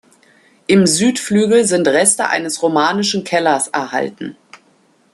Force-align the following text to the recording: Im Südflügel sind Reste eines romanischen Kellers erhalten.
Im 0.65 0.87
Südflügel 0.87 1.63
sind 1.65 1.87
Reste 1.87 2.27
eines 2.27 2.63
romanischen 2.63 3.23
Kellers 3.23 3.67
erhalten. 3.67 4.35